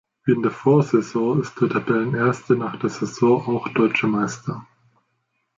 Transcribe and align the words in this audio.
Wie 0.25 0.31
in 0.31 0.41
der 0.41 0.49
Vorsaison 0.49 1.41
ist 1.41 1.61
der 1.61 1.69
Tabellenerste 1.69 2.55
nach 2.55 2.75
der 2.79 2.89
Saison 2.89 3.39
auch 3.55 3.67
Deutscher 3.69 4.07
Meister. 4.07 4.65